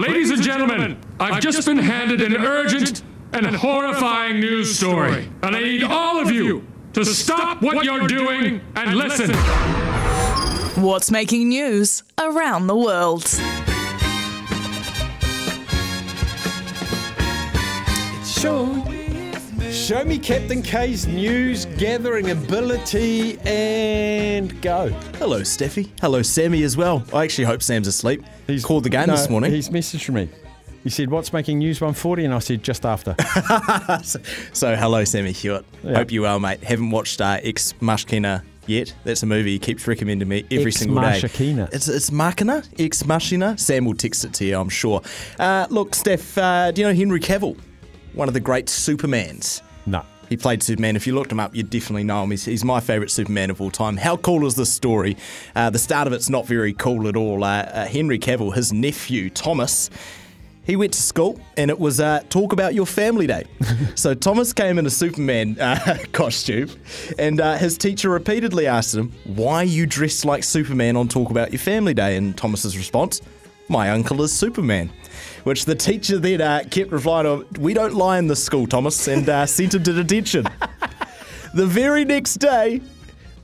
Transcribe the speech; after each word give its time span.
Ladies 0.00 0.30
and 0.30 0.40
gentlemen, 0.42 0.98
I've 1.20 1.42
just 1.42 1.66
been 1.66 1.76
handed 1.76 2.22
an 2.22 2.34
urgent 2.34 3.02
and 3.34 3.54
horrifying 3.54 4.40
news 4.40 4.74
story, 4.74 5.30
and 5.42 5.54
I 5.54 5.60
need 5.62 5.82
all 5.82 6.18
of 6.18 6.30
you 6.30 6.66
to 6.94 7.04
stop 7.04 7.60
what 7.60 7.84
you're 7.84 8.08
doing 8.08 8.62
and 8.76 8.94
listen. 8.96 9.30
What's 10.82 11.10
making 11.10 11.50
news 11.50 12.02
around 12.18 12.66
the 12.66 12.76
world? 12.76 13.26
Show, 18.24 18.82
show 19.72 20.04
me 20.04 20.18
Captain 20.18 20.62
K's 20.62 21.06
news 21.06 21.66
gathering 21.78 22.30
ability 22.30 23.38
and 23.40 24.60
go. 24.62 24.88
Hello, 25.18 25.40
Steffi. 25.42 25.90
Hello, 26.00 26.22
Sammy 26.22 26.62
as 26.64 26.76
well. 26.76 27.04
I 27.12 27.24
actually 27.24 27.44
hope 27.44 27.62
Sam's 27.62 27.86
asleep. 27.86 28.22
He's 28.46 28.64
called 28.64 28.84
the 28.84 28.90
game 28.90 29.06
No, 29.06 29.16
this 29.16 29.28
morning. 29.28 29.52
He's 29.52 29.68
messaged 29.68 30.12
me. 30.12 30.28
He 30.82 30.90
said, 30.90 31.10
What's 31.10 31.32
making 31.32 31.58
news 31.58 31.80
140? 31.80 32.24
And 32.24 32.34
I 32.34 32.38
said, 32.38 32.62
Just 32.62 32.84
after. 32.84 33.14
So, 34.52 34.74
hello, 34.76 35.04
Sammy 35.04 35.32
Hewitt. 35.32 35.64
Yeah. 35.84 35.94
Hope 35.96 36.10
you 36.10 36.22
well, 36.22 36.40
mate. 36.40 36.62
Haven't 36.62 36.90
watched 36.90 37.20
uh, 37.20 37.38
Ex 37.42 37.74
Machina 37.80 38.42
yet. 38.66 38.94
That's 39.04 39.22
a 39.22 39.26
movie 39.26 39.52
he 39.52 39.58
keeps 39.58 39.86
recommending 39.86 40.28
me 40.28 40.44
every 40.50 40.68
Ex 40.68 40.76
single 40.76 41.00
day. 41.00 41.20
Machina. 41.22 41.68
It's, 41.72 41.86
it's 41.88 42.10
Machina? 42.10 42.62
Ex 42.78 43.04
Machina? 43.04 43.56
Sam 43.58 43.84
will 43.84 43.94
text 43.94 44.24
it 44.24 44.32
to 44.34 44.44
you, 44.44 44.58
I'm 44.58 44.68
sure. 44.68 45.02
Uh, 45.38 45.66
look, 45.70 45.94
Steph, 45.94 46.36
uh, 46.38 46.70
do 46.72 46.80
you 46.80 46.88
know 46.88 46.94
Henry 46.94 47.20
Cavill? 47.20 47.56
One 48.20 48.28
of 48.28 48.34
the 48.34 48.40
great 48.40 48.66
Supermans. 48.66 49.62
no. 49.86 50.04
He 50.28 50.36
played 50.36 50.62
Superman. 50.62 50.94
If 50.94 51.06
you 51.06 51.14
looked 51.14 51.32
him 51.32 51.40
up, 51.40 51.54
you'd 51.54 51.70
definitely 51.70 52.04
know 52.04 52.22
him. 52.22 52.30
He's, 52.32 52.44
he's 52.44 52.62
my 52.62 52.78
favourite 52.78 53.10
Superman 53.10 53.48
of 53.48 53.62
all 53.62 53.70
time. 53.70 53.96
How 53.96 54.18
cool 54.18 54.46
is 54.46 54.56
this 54.56 54.70
story? 54.70 55.16
Uh, 55.56 55.70
the 55.70 55.78
start 55.78 56.06
of 56.06 56.12
it's 56.12 56.28
not 56.28 56.46
very 56.46 56.74
cool 56.74 57.08
at 57.08 57.16
all. 57.16 57.42
Uh, 57.42 57.62
uh, 57.62 57.86
Henry 57.86 58.18
Cavill, 58.18 58.54
his 58.54 58.74
nephew, 58.74 59.30
Thomas, 59.30 59.88
he 60.64 60.76
went 60.76 60.92
to 60.92 61.02
school 61.02 61.40
and 61.56 61.70
it 61.70 61.80
was 61.80 61.98
uh, 61.98 62.20
talk 62.28 62.52
about 62.52 62.74
your 62.74 62.84
family 62.84 63.26
day. 63.26 63.44
so 63.94 64.12
Thomas 64.12 64.52
came 64.52 64.78
in 64.78 64.84
a 64.84 64.90
Superman 64.90 65.58
uh, 65.58 65.96
costume 66.12 66.68
and 67.18 67.40
uh, 67.40 67.56
his 67.56 67.78
teacher 67.78 68.10
repeatedly 68.10 68.66
asked 68.66 68.94
him, 68.94 69.14
Why 69.24 69.62
are 69.62 69.64
you 69.64 69.86
dressed 69.86 70.26
like 70.26 70.44
Superman 70.44 70.94
on 70.94 71.08
talk 71.08 71.30
about 71.30 71.52
your 71.52 71.58
family 71.58 71.94
day? 71.94 72.18
And 72.18 72.36
Thomas's 72.36 72.76
response, 72.76 73.22
My 73.70 73.90
uncle 73.90 74.20
is 74.22 74.32
Superman. 74.32 74.90
Which 75.44 75.64
the 75.64 75.76
teacher 75.76 76.18
then 76.18 76.40
uh, 76.40 76.64
kept 76.68 76.90
replying, 76.90 77.26
on, 77.26 77.46
We 77.60 77.72
don't 77.72 77.94
lie 77.94 78.18
in 78.18 78.26
this 78.26 78.42
school, 78.42 78.66
Thomas, 78.66 79.06
and 79.06 79.28
uh, 79.28 79.46
sent 79.46 79.74
him 79.74 79.84
to 79.84 79.92
detention. 79.92 80.44
the 81.54 81.66
very 81.66 82.04
next 82.04 82.34
day, 82.34 82.80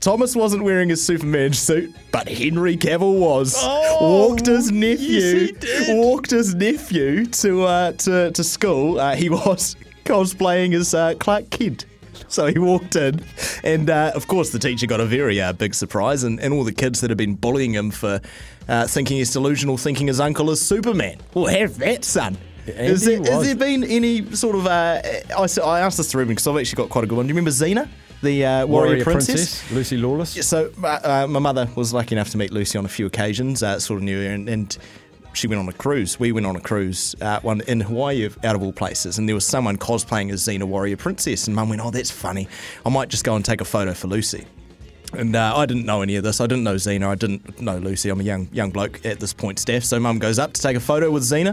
Thomas 0.01 0.35
wasn't 0.35 0.63
wearing 0.63 0.89
his 0.89 1.03
Superman 1.03 1.53
suit, 1.53 1.95
but 2.11 2.27
Henry 2.27 2.75
Cavill 2.75 3.19
was. 3.19 3.55
Oh, 3.57 4.27
walked 4.27 4.47
his 4.47 4.69
nephew, 4.69 5.19
yes, 5.19 5.31
he 5.49 5.51
did. 5.53 5.97
walked 5.97 6.31
his 6.31 6.53
nephew 6.53 7.25
to 7.25 7.63
uh, 7.63 7.91
to, 7.93 8.31
to 8.31 8.43
school. 8.43 8.99
Uh, 8.99 9.15
he 9.15 9.29
was 9.29 9.77
cosplaying 10.03 10.73
as 10.75 10.93
uh, 10.93 11.13
Clark 11.19 11.49
Kent. 11.51 11.85
So 12.27 12.47
he 12.47 12.59
walked 12.59 12.97
in, 12.97 13.23
and 13.63 13.89
uh, 13.89 14.11
of 14.15 14.27
course 14.27 14.51
the 14.51 14.59
teacher 14.59 14.87
got 14.87 14.99
a 14.99 15.05
very 15.05 15.41
uh, 15.41 15.53
big 15.53 15.73
surprise, 15.73 16.23
and, 16.23 16.39
and 16.39 16.53
all 16.53 16.63
the 16.63 16.73
kids 16.73 17.01
that 17.01 17.09
have 17.09 17.17
been 17.17 17.35
bullying 17.35 17.73
him 17.73 17.91
for 17.91 18.21
uh, 18.67 18.87
thinking 18.87 19.17
he's 19.17 19.31
delusional, 19.31 19.77
thinking 19.77 20.07
his 20.07 20.19
uncle 20.19 20.49
is 20.51 20.61
Superman. 20.61 21.17
Well, 21.33 21.45
have 21.45 21.77
that, 21.79 22.05
son. 22.05 22.37
Is 22.65 23.05
there, 23.05 23.19
has 23.23 23.45
there 23.45 23.55
been 23.55 23.83
any 23.85 24.35
sort 24.35 24.55
of? 24.55 24.67
Uh, 24.67 25.01
I, 25.37 25.47
I 25.63 25.79
asked 25.79 25.97
this 25.97 26.11
to 26.11 26.17
Ruben 26.17 26.31
because 26.31 26.47
I've 26.47 26.57
actually 26.57 26.75
got 26.75 26.89
quite 26.89 27.05
a 27.05 27.07
good 27.07 27.15
one. 27.15 27.25
Do 27.25 27.29
you 27.29 27.35
remember 27.35 27.51
Xena, 27.51 27.87
the 28.21 28.45
uh, 28.45 28.65
warrior, 28.67 29.03
princess? 29.05 29.71
Lucy 29.71 29.95
Lawless. 29.95 30.45
So 30.45 30.71
uh, 30.83 30.99
uh, 31.03 31.27
my 31.29 31.39
mother 31.39 31.69
was 31.75 31.93
lucky 31.93 32.15
enough 32.15 32.29
to 32.31 32.37
meet 32.37 32.51
Lucy 32.51 32.77
on 32.77 32.83
a 32.83 32.89
few 32.89 33.05
occasions. 33.05 33.63
Uh, 33.63 33.79
sort 33.79 33.99
of 33.99 34.03
knew 34.03 34.21
her, 34.21 34.33
and, 34.33 34.49
and 34.49 34.77
she 35.33 35.47
went 35.47 35.59
on 35.59 35.69
a 35.69 35.73
cruise. 35.73 36.19
We 36.19 36.31
went 36.31 36.45
on 36.45 36.55
a 36.55 36.61
cruise, 36.61 37.15
uh, 37.21 37.39
one 37.41 37.61
in 37.61 37.81
Hawaii, 37.81 38.29
out 38.43 38.55
of 38.55 38.63
all 38.63 38.73
places, 38.73 39.17
and 39.17 39.27
there 39.27 39.35
was 39.35 39.45
someone 39.45 39.77
cosplaying 39.77 40.31
as 40.31 40.45
Xena 40.45 40.63
Warrior 40.63 40.97
Princess. 40.97 41.47
And 41.47 41.55
Mum 41.55 41.69
went, 41.69 41.81
"Oh, 41.81 41.91
that's 41.91 42.11
funny. 42.11 42.47
I 42.85 42.89
might 42.89 43.09
just 43.09 43.23
go 43.23 43.35
and 43.35 43.45
take 43.45 43.61
a 43.61 43.65
photo 43.65 43.93
for 43.93 44.07
Lucy." 44.07 44.45
And 45.13 45.37
uh, 45.37 45.55
I 45.55 45.65
didn't 45.65 45.85
know 45.85 46.01
any 46.01 46.17
of 46.17 46.25
this. 46.25 46.41
I 46.41 46.47
didn't 46.47 46.65
know 46.65 46.75
Xena. 46.75 47.07
I 47.07 47.15
didn't 47.15 47.61
know 47.61 47.77
Lucy. 47.77 48.09
I'm 48.09 48.19
a 48.19 48.23
young 48.23 48.49
young 48.51 48.71
bloke 48.71 49.05
at 49.05 49.21
this 49.21 49.33
point, 49.33 49.57
Steph. 49.57 49.85
So 49.85 49.99
Mum 50.01 50.19
goes 50.19 50.37
up 50.37 50.51
to 50.51 50.61
take 50.61 50.75
a 50.75 50.81
photo 50.81 51.09
with 51.09 51.23
Xena. 51.23 51.51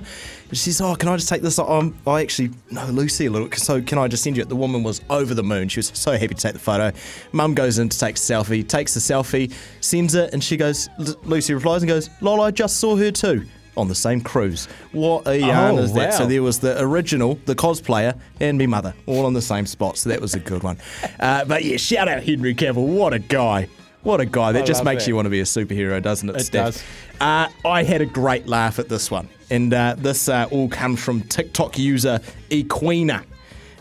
And 0.48 0.58
she 0.58 0.72
says, 0.72 0.80
"Oh, 0.80 0.96
can 0.96 1.08
I 1.08 1.16
just 1.16 1.28
take 1.28 1.40
this? 1.40 1.58
I 1.58 1.92
actually 2.20 2.50
know 2.72 2.86
Lucy 2.86 3.26
a 3.26 3.30
little. 3.30 3.48
So 3.52 3.80
can 3.80 3.98
I 3.98 4.08
just 4.08 4.24
send 4.24 4.36
you 4.36 4.42
it?" 4.42 4.48
The 4.48 4.56
woman 4.56 4.82
was 4.82 5.02
over 5.08 5.34
the 5.34 5.44
moon. 5.44 5.68
She 5.68 5.78
was 5.78 5.92
so 5.94 6.12
happy 6.12 6.28
to 6.28 6.34
take 6.34 6.54
the 6.54 6.58
photo. 6.58 6.90
Mum 7.30 7.54
goes 7.54 7.78
in 7.78 7.88
to 7.88 7.98
take 7.98 8.16
a 8.16 8.18
selfie, 8.18 8.66
takes 8.66 8.94
the 8.94 9.00
selfie, 9.00 9.52
sends 9.80 10.16
it, 10.16 10.32
and 10.32 10.42
she 10.42 10.56
goes. 10.56 10.88
Lucy 11.22 11.54
replies 11.54 11.82
and 11.82 11.88
goes, 11.88 12.10
"Lol, 12.20 12.40
I 12.40 12.50
just 12.50 12.78
saw 12.78 12.96
her 12.96 13.12
too." 13.12 13.46
On 13.76 13.88
the 13.88 13.94
same 13.94 14.20
cruise. 14.20 14.66
What 14.92 15.26
a 15.26 15.36
yarn 15.38 15.74
Oh, 15.76 15.78
is 15.78 15.92
that? 15.94 16.14
So 16.14 16.26
there 16.26 16.42
was 16.42 16.60
the 16.60 16.80
original, 16.80 17.40
the 17.46 17.56
cosplayer, 17.56 18.16
and 18.38 18.56
me 18.56 18.66
mother, 18.66 18.94
all 19.06 19.26
on 19.26 19.32
the 19.32 19.42
same 19.42 19.66
spot. 19.66 19.98
So 19.98 20.10
that 20.10 20.20
was 20.20 20.34
a 20.34 20.40
good 20.40 20.62
one. 20.62 20.78
Uh, 21.20 21.44
but 21.44 21.64
yeah, 21.64 21.76
shout 21.76 22.06
out 22.08 22.22
Henry 22.22 22.54
Cavill. 22.54 22.86
What 22.86 23.12
a 23.14 23.18
guy. 23.18 23.68
What 24.02 24.20
a 24.20 24.26
guy. 24.26 24.52
That 24.52 24.62
I 24.62 24.66
just 24.66 24.84
makes 24.84 25.04
that. 25.04 25.08
you 25.08 25.16
want 25.16 25.26
to 25.26 25.30
be 25.30 25.40
a 25.40 25.44
superhero, 25.44 26.00
doesn't 26.02 26.28
it, 26.28 26.36
It 26.36 26.44
Steph? 26.44 26.64
does. 26.74 26.84
Uh, 27.20 27.48
I 27.66 27.82
had 27.82 28.00
a 28.02 28.06
great 28.06 28.46
laugh 28.46 28.78
at 28.78 28.88
this 28.88 29.10
one. 29.10 29.28
And 29.50 29.72
uh, 29.72 29.94
this 29.96 30.28
uh, 30.28 30.46
all 30.50 30.68
comes 30.68 31.02
from 31.02 31.22
TikTok 31.22 31.78
user 31.78 32.20
Equina. 32.50 33.24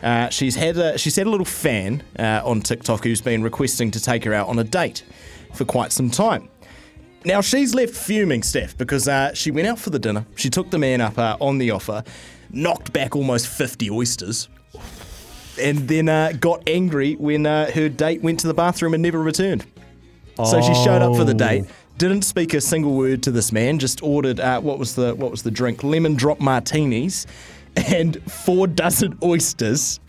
Uh, 0.02 0.30
she's 0.30 0.56
had 0.56 0.78
a, 0.78 0.98
she's 0.98 1.16
had 1.16 1.28
a 1.28 1.30
little 1.30 1.46
fan 1.46 2.04
uh, 2.18 2.42
on 2.44 2.62
TikTok 2.62 3.04
who's 3.04 3.22
been 3.22 3.44
requesting 3.44 3.92
to 3.92 4.00
take 4.00 4.24
her 4.25 4.34
out 4.34 4.48
on 4.48 4.60
a 4.60 4.64
date 4.64 5.04
for 5.54 5.66
quite 5.66 5.92
some 5.92 6.10
time. 6.10 6.50
Now 7.26 7.40
she's 7.40 7.74
left 7.74 7.94
fuming, 7.94 8.44
Steph, 8.44 8.78
because 8.78 9.08
uh, 9.08 9.34
she 9.34 9.50
went 9.52 9.68
out 9.68 9.80
for 9.80 9.90
the 9.90 10.00
dinner. 10.00 10.26
She 10.36 10.50
took 10.50 10.70
the 10.70 10.78
man 10.78 11.00
up 11.00 11.18
uh, 11.18 11.38
on 11.40 11.58
the 11.58 11.72
offer, 11.72 12.04
knocked 12.52 12.92
back 12.92 13.16
almost 13.16 13.48
50 13.48 13.90
oysters, 13.90 14.50
and 15.60 15.88
then 15.88 16.10
uh, 16.10 16.34
got 16.40 16.64
angry 16.68 17.16
when 17.16 17.46
uh, 17.46 17.72
her 17.72 17.88
date 17.88 18.22
went 18.22 18.42
to 18.42 18.48
the 18.48 18.54
bathroom 18.54 18.94
and 18.94 19.02
never 19.02 19.22
returned. 19.22 19.66
So 20.36 20.62
she 20.62 20.74
showed 20.74 21.02
up 21.02 21.16
for 21.16 21.24
the 21.24 21.34
date, 21.34 21.66
didn't 21.98 22.24
speak 22.24 22.54
a 22.56 22.62
single 22.62 22.96
word 22.96 23.22
to 23.24 23.32
this 23.32 23.52
man, 23.52 23.78
just 23.80 24.02
ordered 24.02 24.40
uh, 24.40 24.60
what 24.60 24.80
was 24.80 24.96
the 24.96 25.14
what 25.14 25.30
was 25.32 25.44
the 25.44 25.52
drink? 25.52 25.84
Lemon 25.84 26.16
drop 26.16 26.40
martinis, 26.42 27.28
and 27.76 28.22
four 28.32 28.68
dozen 28.68 29.18
oysters. 29.24 30.00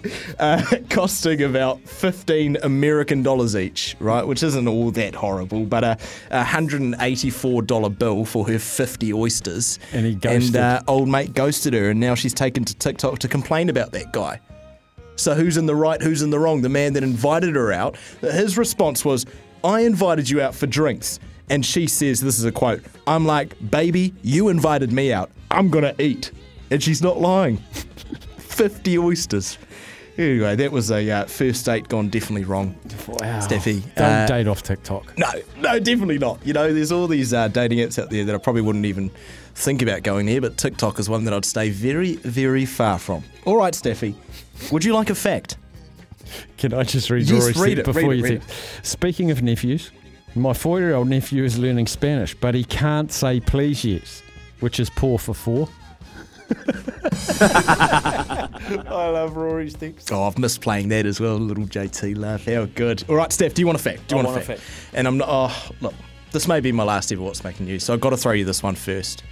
Uh, 0.38 0.62
costing 0.88 1.42
about 1.42 1.80
15 1.80 2.58
American 2.62 3.24
dollars 3.24 3.56
each, 3.56 3.96
right? 3.98 4.24
Which 4.24 4.44
isn't 4.44 4.68
all 4.68 4.92
that 4.92 5.16
horrible, 5.16 5.64
but 5.64 5.82
a, 5.82 5.98
a 6.30 6.44
$184 6.44 7.98
bill 7.98 8.24
for 8.24 8.46
her 8.48 8.58
50 8.60 9.12
oysters. 9.12 9.80
And 9.92 10.06
he 10.06 10.14
ghosted. 10.14 10.54
And 10.54 10.56
uh, 10.56 10.82
old 10.86 11.08
mate 11.08 11.34
ghosted 11.34 11.74
her, 11.74 11.90
and 11.90 11.98
now 11.98 12.14
she's 12.14 12.34
taken 12.34 12.64
to 12.66 12.74
TikTok 12.76 13.18
to 13.18 13.28
complain 13.28 13.68
about 13.68 13.90
that 13.92 14.12
guy. 14.12 14.40
So 15.16 15.34
who's 15.34 15.56
in 15.56 15.66
the 15.66 15.74
right, 15.74 16.00
who's 16.00 16.22
in 16.22 16.30
the 16.30 16.38
wrong? 16.38 16.62
The 16.62 16.68
man 16.68 16.92
that 16.92 17.02
invited 17.02 17.56
her 17.56 17.72
out. 17.72 17.96
His 18.20 18.56
response 18.56 19.04
was, 19.04 19.26
I 19.64 19.80
invited 19.80 20.30
you 20.30 20.40
out 20.40 20.54
for 20.54 20.68
drinks. 20.68 21.18
And 21.50 21.66
she 21.66 21.88
says, 21.88 22.20
this 22.20 22.38
is 22.38 22.44
a 22.44 22.52
quote, 22.52 22.82
I'm 23.08 23.26
like, 23.26 23.56
baby, 23.70 24.14
you 24.22 24.48
invited 24.50 24.92
me 24.92 25.12
out. 25.12 25.30
I'm 25.50 25.68
going 25.70 25.84
to 25.84 26.00
eat. 26.00 26.30
And 26.70 26.80
she's 26.80 27.02
not 27.02 27.20
lying. 27.20 27.56
50 28.38 28.98
oysters. 28.98 29.58
Anyway, 30.18 30.56
that 30.56 30.72
was 30.72 30.90
a 30.90 31.08
uh, 31.08 31.24
first 31.26 31.64
date 31.64 31.88
gone 31.88 32.08
definitely 32.08 32.44
wrong. 32.44 32.74
Wow. 33.06 33.38
Steffi, 33.38 33.82
Don't 33.94 34.04
uh, 34.04 34.26
date 34.26 34.48
off 34.48 34.64
TikTok. 34.64 35.16
No, 35.16 35.30
no, 35.58 35.78
definitely 35.78 36.18
not. 36.18 36.44
You 36.44 36.54
know, 36.54 36.72
there's 36.74 36.90
all 36.90 37.06
these 37.06 37.32
uh, 37.32 37.46
dating 37.46 37.78
apps 37.78 38.02
out 38.02 38.10
there 38.10 38.24
that 38.24 38.34
I 38.34 38.38
probably 38.38 38.62
wouldn't 38.62 38.84
even 38.84 39.10
think 39.54 39.80
about 39.80 40.02
going 40.02 40.26
there, 40.26 40.40
but 40.40 40.56
TikTok 40.56 40.98
is 40.98 41.08
one 41.08 41.22
that 41.24 41.32
I'd 41.32 41.44
stay 41.44 41.70
very, 41.70 42.16
very 42.16 42.64
far 42.64 42.98
from. 42.98 43.22
All 43.44 43.56
right, 43.56 43.72
Steffi, 43.72 44.14
would 44.72 44.84
you 44.84 44.92
like 44.92 45.10
a 45.10 45.14
fact? 45.14 45.56
Can 46.56 46.74
I 46.74 46.82
just 46.82 47.10
read 47.10 47.28
Yes, 47.28 47.42
Rory's 47.42 47.56
read 47.56 47.78
it, 47.78 47.84
before 47.84 48.02
read 48.02 48.10
it, 48.10 48.16
you 48.16 48.22
read 48.24 48.42
think? 48.42 48.84
Speaking 48.84 49.30
of 49.30 49.42
nephews, 49.42 49.92
my 50.34 50.52
four-year-old 50.52 51.08
nephew 51.08 51.44
is 51.44 51.58
learning 51.58 51.86
Spanish, 51.86 52.34
but 52.34 52.56
he 52.56 52.64
can't 52.64 53.12
say 53.12 53.38
please 53.38 53.84
yet, 53.84 54.22
which 54.58 54.80
is 54.80 54.90
poor 54.90 55.18
for 55.18 55.32
four. 55.32 55.68
I 57.30 59.08
love 59.10 59.36
Rory's 59.36 59.74
things. 59.74 60.06
Oh, 60.10 60.24
I've 60.24 60.38
missed 60.38 60.60
playing 60.60 60.88
that 60.90 61.06
as 61.06 61.20
well. 61.20 61.36
Little 61.36 61.64
JT 61.66 62.16
laugh. 62.16 62.44
How 62.46 62.66
good. 62.66 63.04
All 63.08 63.16
right, 63.16 63.32
Steph, 63.32 63.54
do 63.54 63.62
you 63.62 63.66
want 63.66 63.78
a 63.78 63.82
fact? 63.82 64.08
Do 64.08 64.14
you 64.16 64.20
I 64.20 64.24
want, 64.24 64.36
want 64.36 64.48
a 64.48 64.52
a 64.52 64.56
fact? 64.56 64.68
And 64.94 65.06
I'm 65.06 65.18
not. 65.18 65.28
Oh, 65.30 65.70
look, 65.80 65.94
this 66.32 66.48
may 66.48 66.60
be 66.60 66.72
my 66.72 66.84
last 66.84 67.12
ever 67.12 67.22
What's 67.22 67.44
Making 67.44 67.66
News, 67.66 67.84
so 67.84 67.94
I've 67.94 68.00
got 68.00 68.10
to 68.10 68.16
throw 68.16 68.32
you 68.32 68.44
this 68.44 68.62
one 68.62 68.74
first. 68.74 69.22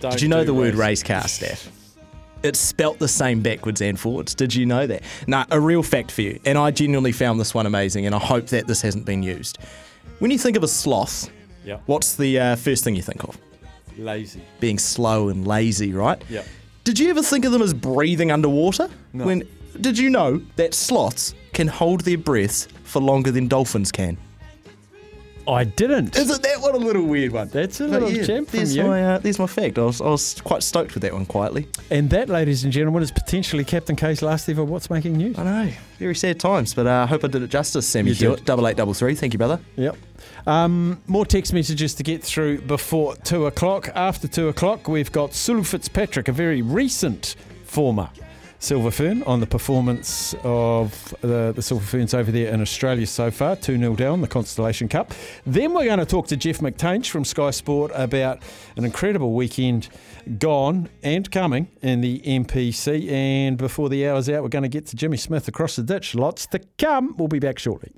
Did 0.00 0.20
you 0.20 0.28
know 0.28 0.44
the 0.44 0.54
word 0.54 0.74
race 0.74 1.02
car, 1.02 1.26
Steph? 1.26 1.70
It's 2.42 2.58
spelt 2.58 2.98
the 2.98 3.08
same 3.08 3.40
backwards 3.40 3.80
and 3.80 3.98
forwards. 3.98 4.34
Did 4.34 4.54
you 4.54 4.66
know 4.66 4.86
that? 4.86 5.02
Nah, 5.26 5.46
a 5.50 5.58
real 5.58 5.82
fact 5.82 6.10
for 6.10 6.20
you. 6.20 6.38
And 6.44 6.58
I 6.58 6.70
genuinely 6.72 7.12
found 7.12 7.40
this 7.40 7.54
one 7.54 7.64
amazing, 7.64 8.04
and 8.04 8.14
I 8.14 8.18
hope 8.18 8.48
that 8.48 8.66
this 8.66 8.82
hasn't 8.82 9.06
been 9.06 9.22
used. 9.22 9.56
When 10.18 10.30
you 10.30 10.36
think 10.38 10.56
of 10.58 10.62
a 10.62 10.68
sloth, 10.68 11.30
Yeah. 11.64 11.78
what's 11.86 12.16
the 12.16 12.38
uh, 12.38 12.56
first 12.56 12.84
thing 12.84 12.94
you 12.96 13.02
think 13.02 13.24
of? 13.24 13.38
Lazy. 13.96 14.42
Being 14.60 14.78
slow 14.78 15.30
and 15.30 15.46
lazy, 15.46 15.94
right? 15.94 16.20
Yeah. 16.28 16.42
Did 16.84 16.98
you 16.98 17.08
ever 17.08 17.22
think 17.22 17.46
of 17.46 17.52
them 17.52 17.62
as 17.62 17.72
breathing 17.72 18.30
underwater? 18.30 18.90
No. 19.14 19.24
When 19.24 19.48
did 19.80 19.96
you 19.96 20.10
know 20.10 20.42
that 20.56 20.74
sloths 20.74 21.34
can 21.54 21.66
hold 21.66 22.02
their 22.02 22.18
breaths 22.18 22.68
for 22.84 23.00
longer 23.00 23.30
than 23.30 23.48
dolphins 23.48 23.90
can? 23.90 24.18
I 25.46 25.64
didn't. 25.64 26.16
Isn't 26.16 26.42
that 26.42 26.60
one 26.60 26.74
a 26.74 26.78
little 26.78 27.02
weird 27.02 27.32
one? 27.32 27.48
That's 27.48 27.80
a 27.80 27.84
But 27.84 28.02
little 28.02 28.10
yeah, 28.12 28.22
gem 28.24 28.46
from 28.46 28.56
there's 28.58 28.74
you. 28.76 28.84
My, 28.84 29.02
uh, 29.02 29.18
there's 29.18 29.38
my 29.38 29.46
fact. 29.46 29.78
I 29.78 29.82
was, 29.82 30.00
I 30.00 30.06
was 30.06 30.40
quite 30.42 30.62
stoked 30.62 30.94
with 30.94 31.02
that 31.02 31.12
one 31.12 31.26
quietly. 31.26 31.68
And 31.90 32.08
that, 32.10 32.28
ladies 32.28 32.64
and 32.64 32.72
gentlemen, 32.72 33.02
is 33.02 33.10
potentially 33.10 33.64
Captain 33.64 33.96
K's 33.96 34.22
last 34.22 34.48
ever 34.48 34.64
What's 34.64 34.90
Making 34.90 35.16
News. 35.18 35.38
I 35.38 35.44
know, 35.44 35.72
very 35.98 36.14
sad 36.14 36.40
times, 36.40 36.72
but 36.74 36.86
uh, 36.86 37.02
I 37.02 37.06
hope 37.06 37.24
I 37.24 37.28
did 37.28 37.42
it 37.42 37.48
justice, 37.50 37.86
Sammy 37.86 38.10
You 38.10 38.14
Hewitt. 38.16 38.44
Double 38.44 38.66
eight, 38.68 38.76
double 38.76 38.94
three. 38.94 39.14
Thank 39.14 39.32
you, 39.34 39.38
brother. 39.38 39.60
Yep. 39.76 39.96
Um, 40.46 41.00
more 41.06 41.26
text 41.26 41.52
messages 41.52 41.94
to 41.94 42.02
get 42.02 42.22
through 42.22 42.62
before 42.62 43.16
two 43.16 43.46
o'clock. 43.46 43.90
After 43.94 44.28
two 44.28 44.48
o'clock, 44.48 44.88
we've 44.88 45.12
got 45.12 45.34
Sulu 45.34 45.62
Fitzpatrick, 45.62 46.28
a 46.28 46.32
very 46.32 46.62
recent 46.62 47.36
former 47.64 48.08
Silver 48.64 48.90
Fern, 48.90 49.22
on 49.24 49.40
the 49.40 49.46
performance 49.46 50.34
of 50.42 51.14
the, 51.20 51.52
the 51.54 51.60
Silver 51.60 51.84
Ferns 51.84 52.14
over 52.14 52.32
there 52.32 52.50
in 52.50 52.62
Australia 52.62 53.06
so 53.06 53.30
far, 53.30 53.56
2 53.56 53.76
0 53.76 53.94
down, 53.94 54.22
the 54.22 54.26
Constellation 54.26 54.88
Cup. 54.88 55.12
Then 55.44 55.74
we're 55.74 55.84
going 55.84 55.98
to 55.98 56.06
talk 56.06 56.28
to 56.28 56.36
Jeff 56.36 56.60
McTainch 56.60 57.10
from 57.10 57.26
Sky 57.26 57.50
Sport 57.50 57.92
about 57.94 58.40
an 58.76 58.86
incredible 58.86 59.34
weekend 59.34 59.90
gone 60.38 60.88
and 61.02 61.30
coming 61.30 61.68
in 61.82 62.00
the 62.00 62.20
NPC. 62.20 63.10
And 63.10 63.58
before 63.58 63.90
the 63.90 64.08
hour's 64.08 64.30
out, 64.30 64.42
we're 64.42 64.48
going 64.48 64.62
to 64.62 64.68
get 64.70 64.86
to 64.86 64.96
Jimmy 64.96 65.18
Smith 65.18 65.46
across 65.46 65.76
the 65.76 65.82
ditch. 65.82 66.14
Lots 66.14 66.46
to 66.46 66.60
come. 66.78 67.14
We'll 67.18 67.28
be 67.28 67.40
back 67.40 67.58
shortly. 67.58 67.94